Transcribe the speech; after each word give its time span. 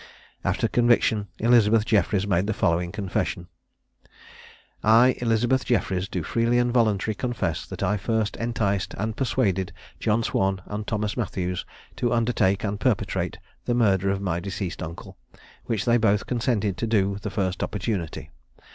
After 0.43 0.67
conviction 0.67 1.27
Elizabeth 1.37 1.85
Jeffries 1.85 2.25
made 2.25 2.47
the 2.47 2.55
following 2.55 2.91
confession: 2.91 3.49
"I, 4.83 5.15
Elizabeth 5.21 5.63
Jeffries, 5.63 6.07
do 6.09 6.23
freely 6.23 6.57
and 6.57 6.73
voluntarily 6.73 7.13
confess 7.13 7.67
that 7.67 7.83
I 7.83 7.97
first 7.97 8.35
enticed 8.37 8.95
and 8.95 9.15
persuaded 9.15 9.71
John 9.99 10.23
Swan 10.23 10.63
and 10.65 10.87
Thomas 10.87 11.15
Matthews 11.15 11.65
to 11.97 12.13
undertake 12.13 12.63
and 12.63 12.79
perpetrate 12.79 13.37
the 13.65 13.75
murder 13.75 14.09
of 14.09 14.21
my 14.23 14.39
deceased 14.39 14.81
uncle, 14.81 15.19
which 15.65 15.85
they 15.85 15.97
both 15.97 16.25
consented 16.25 16.77
to 16.77 16.87
do 16.87 17.19
the 17.21 17.29
first 17.29 17.61
opportunity. 17.61 18.31